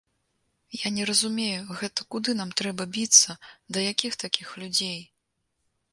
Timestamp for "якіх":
3.93-4.19